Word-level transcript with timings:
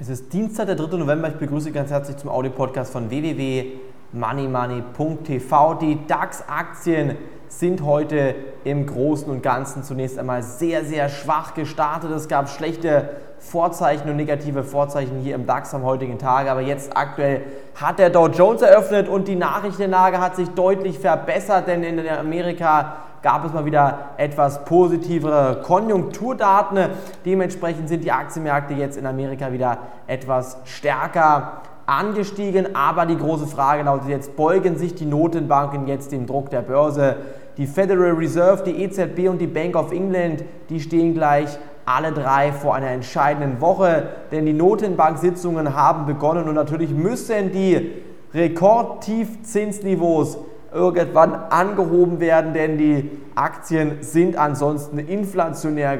Es 0.00 0.08
ist 0.08 0.32
Dienstag, 0.32 0.66
der 0.66 0.76
3. 0.76 0.96
November. 0.96 1.26
Ich 1.26 1.34
begrüße 1.34 1.72
ganz 1.72 1.90
herzlich 1.90 2.16
zum 2.18 2.30
Audio-Podcast 2.30 2.92
von 2.92 3.10
www.moneymoney.tv. 3.10 5.74
Die 5.74 6.06
DAX-Aktien 6.06 7.16
sind 7.48 7.82
heute 7.82 8.36
im 8.62 8.86
Großen 8.86 9.28
und 9.28 9.42
Ganzen 9.42 9.82
zunächst 9.82 10.16
einmal 10.16 10.44
sehr, 10.44 10.84
sehr 10.84 11.08
schwach 11.08 11.54
gestartet. 11.54 12.12
Es 12.12 12.28
gab 12.28 12.48
schlechte 12.48 13.08
Vorzeichen 13.40 14.08
und 14.08 14.14
negative 14.14 14.62
Vorzeichen 14.62 15.18
hier 15.18 15.34
im 15.34 15.46
DAX 15.46 15.74
am 15.74 15.82
heutigen 15.82 16.20
Tag. 16.20 16.46
Aber 16.46 16.60
jetzt 16.60 16.96
aktuell 16.96 17.42
hat 17.74 17.98
der 17.98 18.10
Dow 18.10 18.28
Jones 18.28 18.62
eröffnet 18.62 19.08
und 19.08 19.26
die 19.26 19.34
Nachrichtenlage 19.34 20.20
hat 20.20 20.36
sich 20.36 20.48
deutlich 20.50 21.00
verbessert, 21.00 21.66
denn 21.66 21.82
in 21.82 22.08
Amerika 22.08 22.98
gab 23.22 23.44
es 23.44 23.52
mal 23.52 23.64
wieder 23.64 24.10
etwas 24.16 24.64
positivere 24.64 25.60
Konjunkturdaten. 25.62 26.90
Dementsprechend 27.24 27.88
sind 27.88 28.04
die 28.04 28.12
Aktienmärkte 28.12 28.74
jetzt 28.74 28.96
in 28.96 29.06
Amerika 29.06 29.52
wieder 29.52 29.78
etwas 30.06 30.58
stärker 30.64 31.62
angestiegen. 31.86 32.76
Aber 32.76 33.06
die 33.06 33.16
große 33.16 33.46
Frage 33.46 33.82
lautet 33.82 34.08
jetzt, 34.08 34.36
beugen 34.36 34.76
sich 34.76 34.94
die 34.94 35.06
Notenbanken 35.06 35.86
jetzt 35.86 36.12
dem 36.12 36.26
Druck 36.26 36.50
der 36.50 36.62
Börse? 36.62 37.16
Die 37.56 37.66
Federal 37.66 38.12
Reserve, 38.12 38.62
die 38.64 38.84
EZB 38.84 39.28
und 39.28 39.40
die 39.40 39.48
Bank 39.48 39.74
of 39.74 39.90
England, 39.90 40.44
die 40.68 40.80
stehen 40.80 41.14
gleich 41.14 41.58
alle 41.84 42.12
drei 42.12 42.52
vor 42.52 42.74
einer 42.74 42.90
entscheidenden 42.90 43.60
Woche, 43.60 44.08
denn 44.30 44.46
die 44.46 44.52
Notenbank-Sitzungen 44.52 45.74
haben 45.74 46.06
begonnen 46.06 46.48
und 46.48 46.54
natürlich 46.54 46.90
müssen 46.90 47.50
die 47.50 48.04
Rekordtiefzinsniveaus 48.34 50.38
irgendwann 50.72 51.34
angehoben 51.34 52.20
werden, 52.20 52.52
denn 52.52 52.78
die 52.78 53.10
Aktien 53.34 54.02
sind 54.02 54.36
ansonsten 54.36 54.98
inflationär 54.98 55.96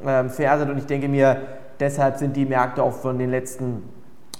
gefährdet 0.00 0.68
und 0.68 0.78
ich 0.78 0.86
denke 0.86 1.08
mir, 1.08 1.40
deshalb 1.80 2.18
sind 2.18 2.36
die 2.36 2.44
Märkte 2.44 2.82
auch 2.82 2.92
von 2.92 3.18
den 3.18 3.30
letzten 3.30 3.82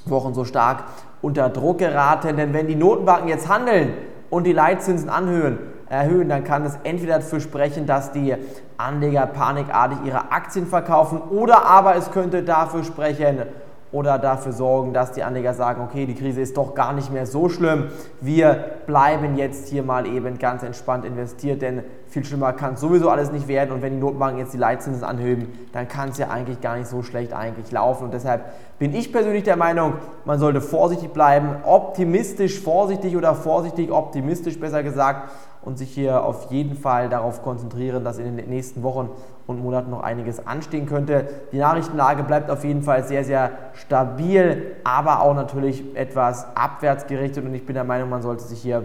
Wochen 0.04 0.34
so 0.34 0.44
stark 0.44 0.84
unter 1.22 1.48
Druck 1.48 1.78
geraten, 1.78 2.36
denn 2.36 2.52
wenn 2.52 2.66
die 2.66 2.74
Notenbanken 2.74 3.28
jetzt 3.28 3.48
handeln 3.48 3.94
und 4.30 4.44
die 4.44 4.52
Leitzinsen 4.52 5.08
anhöhen, 5.08 5.58
erhöhen, 5.88 6.28
dann 6.28 6.42
kann 6.42 6.64
es 6.64 6.78
entweder 6.84 7.16
dafür 7.16 7.40
sprechen, 7.40 7.86
dass 7.86 8.12
die 8.12 8.34
Anleger 8.76 9.26
panikartig 9.26 9.98
ihre 10.04 10.32
Aktien 10.32 10.66
verkaufen 10.66 11.20
oder 11.20 11.66
aber 11.66 11.96
es 11.96 12.10
könnte 12.10 12.42
dafür 12.42 12.82
sprechen, 12.82 13.42
oder 13.92 14.18
dafür 14.18 14.52
sorgen, 14.52 14.94
dass 14.94 15.12
die 15.12 15.22
Anleger 15.22 15.52
sagen, 15.52 15.82
okay, 15.82 16.06
die 16.06 16.14
Krise 16.14 16.40
ist 16.40 16.56
doch 16.56 16.74
gar 16.74 16.94
nicht 16.94 17.12
mehr 17.12 17.26
so 17.26 17.50
schlimm. 17.50 17.88
Wir 18.20 18.54
bleiben 18.86 19.36
jetzt 19.36 19.68
hier 19.68 19.82
mal 19.82 20.06
eben 20.06 20.38
ganz 20.38 20.62
entspannt 20.62 21.04
investiert, 21.04 21.60
denn 21.60 21.82
viel 22.08 22.24
schlimmer 22.24 22.54
kann 22.54 22.74
es 22.74 22.80
sowieso 22.80 23.10
alles 23.10 23.30
nicht 23.30 23.48
werden. 23.48 23.70
Und 23.70 23.82
wenn 23.82 23.92
die 23.92 24.00
Notbanken 24.00 24.38
jetzt 24.38 24.54
die 24.54 24.58
Leitzinsen 24.58 25.04
anheben, 25.04 25.48
dann 25.72 25.88
kann 25.88 26.08
es 26.08 26.18
ja 26.18 26.28
eigentlich 26.28 26.60
gar 26.62 26.76
nicht 26.76 26.88
so 26.88 27.02
schlecht 27.02 27.34
eigentlich 27.34 27.70
laufen. 27.70 28.04
Und 28.04 28.14
deshalb 28.14 28.44
bin 28.78 28.94
ich 28.94 29.12
persönlich 29.12 29.44
der 29.44 29.56
Meinung, 29.56 29.94
man 30.24 30.38
sollte 30.38 30.62
vorsichtig 30.62 31.10
bleiben, 31.10 31.56
optimistisch 31.62 32.60
vorsichtig 32.60 33.16
oder 33.16 33.34
vorsichtig 33.34 33.90
optimistisch 33.90 34.58
besser 34.58 34.82
gesagt 34.82 35.30
und 35.62 35.78
sich 35.78 35.90
hier 35.92 36.24
auf 36.24 36.50
jeden 36.50 36.76
Fall 36.76 37.08
darauf 37.08 37.42
konzentrieren, 37.42 38.04
dass 38.04 38.18
in 38.18 38.36
den 38.36 38.48
nächsten 38.48 38.82
Wochen 38.82 39.10
und 39.46 39.62
Monaten 39.62 39.90
noch 39.90 40.02
einiges 40.02 40.46
anstehen 40.46 40.86
könnte. 40.86 41.28
Die 41.52 41.58
Nachrichtenlage 41.58 42.22
bleibt 42.22 42.50
auf 42.50 42.64
jeden 42.64 42.82
Fall 42.82 43.04
sehr, 43.04 43.24
sehr 43.24 43.50
stabil, 43.74 44.76
aber 44.84 45.22
auch 45.22 45.34
natürlich 45.34 45.96
etwas 45.96 46.46
abwärts 46.56 47.06
gerichtet 47.06 47.44
und 47.44 47.54
ich 47.54 47.64
bin 47.64 47.74
der 47.74 47.84
Meinung, 47.84 48.10
man 48.10 48.22
sollte 48.22 48.44
sich 48.44 48.60
hier 48.60 48.84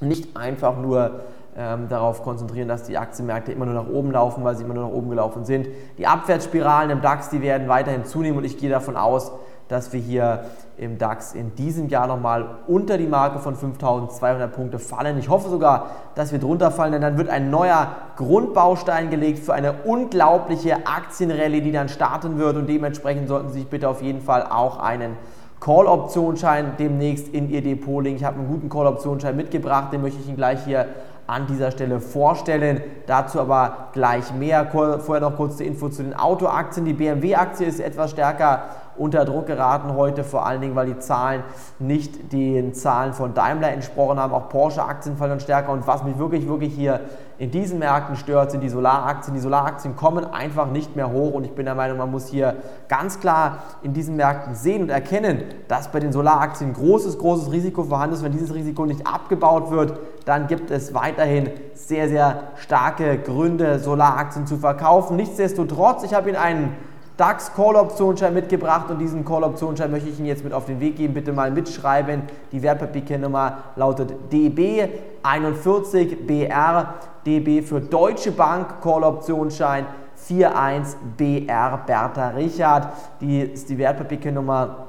nicht 0.00 0.36
einfach 0.36 0.76
nur 0.76 1.20
ähm, 1.56 1.88
darauf 1.88 2.22
konzentrieren, 2.22 2.68
dass 2.68 2.84
die 2.84 2.96
Aktienmärkte 2.96 3.52
immer 3.52 3.66
nur 3.66 3.74
nach 3.74 3.88
oben 3.88 4.10
laufen, 4.10 4.42
weil 4.44 4.56
sie 4.56 4.64
immer 4.64 4.74
nur 4.74 4.84
nach 4.84 4.92
oben 4.92 5.10
gelaufen 5.10 5.44
sind. 5.44 5.68
Die 5.98 6.06
Abwärtsspiralen 6.06 6.90
im 6.90 7.02
DAX, 7.02 7.28
die 7.28 7.42
werden 7.42 7.68
weiterhin 7.68 8.04
zunehmen 8.04 8.38
und 8.38 8.44
ich 8.44 8.56
gehe 8.58 8.70
davon 8.70 8.96
aus, 8.96 9.32
dass 9.68 9.92
wir 9.92 10.00
hier 10.00 10.44
im 10.76 10.98
DAX 10.98 11.34
in 11.34 11.54
diesem 11.54 11.88
Jahr 11.88 12.06
nochmal 12.06 12.46
unter 12.66 12.98
die 12.98 13.06
Marke 13.06 13.38
von 13.38 13.54
5200 13.54 14.52
Punkte 14.52 14.78
fallen. 14.78 15.18
Ich 15.18 15.28
hoffe 15.28 15.48
sogar, 15.48 15.86
dass 16.14 16.32
wir 16.32 16.38
drunter 16.38 16.70
fallen, 16.70 16.92
denn 16.92 17.02
dann 17.02 17.16
wird 17.16 17.28
ein 17.28 17.50
neuer 17.50 17.88
Grundbaustein 18.16 19.10
gelegt 19.10 19.38
für 19.38 19.54
eine 19.54 19.72
unglaubliche 19.84 20.86
Aktienrallye, 20.86 21.60
die 21.60 21.72
dann 21.72 21.88
starten 21.88 22.38
wird 22.38 22.56
und 22.56 22.68
dementsprechend 22.68 23.28
sollten 23.28 23.48
Sie 23.48 23.60
sich 23.60 23.68
bitte 23.68 23.88
auf 23.88 24.02
jeden 24.02 24.20
Fall 24.20 24.46
auch 24.48 24.78
einen 24.78 25.16
Call-Optionsschein 25.60 26.72
demnächst 26.78 27.28
in 27.28 27.48
Ihr 27.48 27.62
Depot 27.62 28.02
legen. 28.02 28.16
Ich 28.16 28.24
habe 28.24 28.40
einen 28.40 28.48
guten 28.48 28.68
Call-Optionsschein 28.68 29.36
mitgebracht, 29.36 29.92
den 29.92 30.02
möchte 30.02 30.20
ich 30.20 30.26
Ihnen 30.26 30.36
gleich 30.36 30.64
hier 30.64 30.86
an 31.32 31.46
dieser 31.46 31.70
Stelle 31.70 32.00
vorstellen. 32.00 32.82
Dazu 33.06 33.40
aber 33.40 33.88
gleich 33.92 34.32
mehr. 34.34 34.66
Vorher 34.70 35.20
noch 35.20 35.36
kurz 35.36 35.56
die 35.56 35.66
Info 35.66 35.88
zu 35.88 36.02
den 36.02 36.14
Autoaktien. 36.14 36.84
Die 36.84 36.92
BMW-Aktie 36.92 37.66
ist 37.66 37.80
etwas 37.80 38.10
stärker 38.10 38.64
unter 38.96 39.24
Druck 39.24 39.46
geraten 39.46 39.94
heute, 39.94 40.24
vor 40.24 40.46
allen 40.46 40.60
Dingen, 40.60 40.76
weil 40.76 40.86
die 40.86 40.98
Zahlen 40.98 41.42
nicht 41.78 42.32
den 42.32 42.74
Zahlen 42.74 43.12
von 43.12 43.34
Daimler 43.34 43.72
entsprochen 43.72 44.18
haben. 44.18 44.32
Auch 44.32 44.48
Porsche-Aktien 44.48 45.16
fallen 45.16 45.40
stärker. 45.40 45.72
Und 45.72 45.86
was 45.86 46.04
mich 46.04 46.18
wirklich, 46.18 46.46
wirklich 46.48 46.74
hier 46.74 47.00
in 47.38 47.50
diesen 47.50 47.78
Märkten 47.78 48.16
stört, 48.16 48.50
sind 48.50 48.60
die 48.60 48.68
Solaraktien. 48.68 49.34
Die 49.34 49.40
Solaraktien 49.40 49.96
kommen 49.96 50.24
einfach 50.24 50.66
nicht 50.66 50.94
mehr 50.94 51.10
hoch. 51.10 51.32
Und 51.32 51.44
ich 51.44 51.52
bin 51.52 51.64
der 51.64 51.74
Meinung, 51.74 51.98
man 51.98 52.10
muss 52.10 52.28
hier 52.28 52.56
ganz 52.88 53.18
klar 53.18 53.58
in 53.82 53.94
diesen 53.94 54.16
Märkten 54.16 54.54
sehen 54.54 54.82
und 54.82 54.90
erkennen, 54.90 55.42
dass 55.68 55.90
bei 55.90 55.98
den 55.98 56.12
Solaraktien 56.12 56.72
großes, 56.72 57.18
großes 57.18 57.50
Risiko 57.50 57.84
vorhanden 57.84 58.14
ist. 58.14 58.22
Wenn 58.22 58.32
dieses 58.32 58.54
Risiko 58.54 58.84
nicht 58.84 59.06
abgebaut 59.06 59.70
wird, 59.70 59.98
dann 60.26 60.46
gibt 60.46 60.70
es 60.70 60.94
weiterhin 60.94 61.50
sehr, 61.74 62.08
sehr 62.08 62.42
starke 62.56 63.18
Gründe, 63.18 63.78
Solaraktien 63.78 64.46
zu 64.46 64.58
verkaufen. 64.58 65.16
Nichtsdestotrotz, 65.16 66.04
ich 66.04 66.14
habe 66.14 66.28
Ihnen 66.28 66.38
einen 66.38 66.76
DAX 67.16 67.52
Call 67.54 67.76
Optionsschein 67.76 68.32
mitgebracht 68.32 68.90
und 68.90 68.98
diesen 68.98 69.24
Call 69.24 69.44
Optionsschein 69.44 69.90
möchte 69.90 70.08
ich 70.08 70.18
Ihnen 70.18 70.28
jetzt 70.28 70.44
mit 70.44 70.52
auf 70.52 70.66
den 70.66 70.80
Weg 70.80 70.96
geben. 70.96 71.14
Bitte 71.14 71.32
mal 71.32 71.50
mitschreiben. 71.50 72.22
Die 72.52 72.62
Wertpapierkennnummer 72.62 73.58
lautet 73.76 74.14
DB41BR, 74.30 76.86
DB 77.26 77.62
für 77.62 77.80
Deutsche 77.80 78.32
Bank 78.32 78.82
Call 78.82 79.04
Optionsschein 79.04 79.86
41BR 80.30 81.78
Bertha 81.86 82.28
Richard. 82.28 82.88
Die 83.20 83.40
ist 83.40 83.68
die 83.68 83.78
Wertpapierkennnummer 83.78 84.86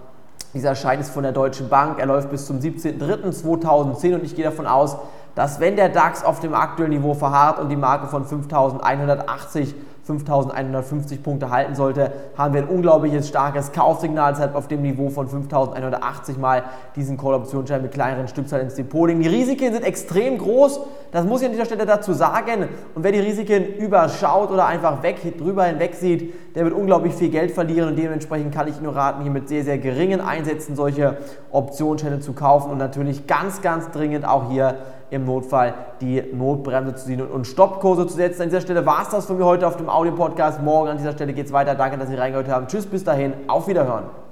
dieser 0.53 0.75
Schein 0.75 0.99
ist 0.99 1.09
von 1.09 1.23
der 1.23 1.31
Deutschen 1.31 1.67
Bank. 1.67 1.99
Er 1.99 2.05
läuft 2.05 2.29
bis 2.29 2.45
zum 2.45 2.59
17.03.2010 2.59 4.13
und 4.13 4.23
ich 4.23 4.35
gehe 4.35 4.45
davon 4.45 4.67
aus, 4.67 4.97
dass 5.33 5.59
wenn 5.59 5.75
der 5.75 5.89
DAX 5.89 6.23
auf 6.23 6.41
dem 6.41 6.53
aktuellen 6.53 6.91
Niveau 6.91 7.15
verharrt 7.15 7.59
und 7.59 7.69
die 7.69 7.75
Marke 7.75 8.05
von 8.05 8.23
5180 8.23 9.73
5150 10.03 11.23
Punkte 11.23 11.49
halten 11.49 11.75
sollte, 11.75 12.11
haben 12.37 12.53
wir 12.53 12.61
ein 12.61 12.67
unglaubliches 12.67 13.29
starkes 13.29 13.71
Kaufsignal, 13.71 14.33
deshalb 14.33 14.53
auf 14.55 14.67
dem 14.67 14.81
Niveau 14.81 15.09
von 15.09 15.29
5180 15.29 16.37
mal 16.37 16.63
diesen 16.95 17.17
Call-Optionsschein 17.17 17.81
mit 17.81 17.93
kleineren 17.93 18.27
Stückzahlen 18.27 18.65
ins 18.65 18.75
Depot 18.75 19.07
legen. 19.07 19.21
Die 19.21 19.29
Risiken 19.29 19.71
sind 19.71 19.83
extrem 19.83 20.37
groß, 20.37 20.81
das 21.11 21.25
muss 21.25 21.41
ich 21.41 21.47
an 21.47 21.53
dieser 21.53 21.65
Stelle 21.65 21.85
dazu 21.85 22.11
sagen. 22.11 22.67
Und 22.95 23.03
wer 23.03 23.13
die 23.13 23.19
Risiken 23.19 23.65
überschaut 23.65 24.51
oder 24.51 24.65
einfach 24.65 25.03
weg, 25.03 25.37
drüber 25.37 25.63
hinweg 25.63 25.95
sieht, 25.95 26.33
der 26.55 26.65
wird 26.65 26.73
unglaublich 26.73 27.13
viel 27.13 27.29
Geld 27.29 27.51
verlieren 27.51 27.89
und 27.89 27.95
dementsprechend 27.95 28.53
kann 28.53 28.67
ich 28.67 28.81
nur 28.81 28.95
raten, 28.95 29.23
hier 29.23 29.31
mit 29.31 29.47
sehr, 29.47 29.63
sehr 29.63 29.77
geringen 29.77 30.19
Einsätzen 30.19 30.75
solche 30.75 31.17
Optionsscheine 31.51 32.19
zu 32.19 32.33
kaufen 32.33 32.71
und 32.71 32.77
natürlich 32.77 33.25
ganz, 33.25 33.61
ganz 33.61 33.89
dringend 33.91 34.27
auch 34.27 34.49
hier 34.49 34.75
im 35.13 35.25
Notfall 35.25 35.73
die 36.01 36.21
Notbremse 36.33 36.95
zu 36.95 37.05
ziehen 37.05 37.21
und 37.21 37.45
Stoppkurse 37.47 38.07
zu 38.07 38.15
setzen. 38.15 38.43
An 38.43 38.49
dieser 38.49 38.61
Stelle 38.61 38.85
war 38.85 39.03
es 39.03 39.09
das 39.09 39.25
von 39.25 39.37
mir 39.37 39.45
heute 39.45 39.67
auf 39.67 39.77
dem 39.77 39.89
Audio-Podcast. 39.89 40.61
Morgen 40.61 40.89
an 40.89 40.97
dieser 40.97 41.13
Stelle 41.13 41.33
geht 41.33 41.45
es 41.45 41.53
weiter. 41.53 41.75
Danke, 41.75 41.97
dass 41.97 42.09
Sie 42.09 42.15
reingehört 42.15 42.49
haben. 42.49 42.67
Tschüss, 42.67 42.85
bis 42.85 43.03
dahin, 43.03 43.33
auf 43.47 43.67
Wiederhören. 43.67 44.22